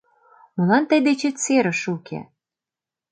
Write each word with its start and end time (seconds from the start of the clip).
Молан 0.55 0.83
тый 0.89 0.99
дечет 1.05 1.35
серыш 1.43 1.81
уке? 1.95 2.19